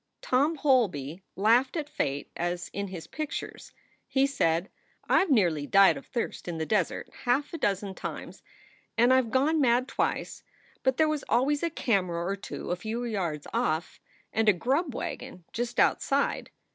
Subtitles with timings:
[0.23, 3.71] Tom Holby laughed at fate as in his pictures.
[4.07, 4.71] He said:
[5.07, 8.41] "I ve nearly died of thirst in the desert half a dozen times,
[8.97, 10.41] and I ve gone mad twice,
[10.81, 13.99] but there was always a camera or two a few yards off
[14.33, 16.49] and a grub wagon just outside.